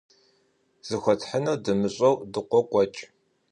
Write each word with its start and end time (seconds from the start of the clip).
Зыхуэтхьынур 0.87 1.57
дымыщӀэу 1.63 2.15
дыкъокӀуэкӀ. 2.31 3.01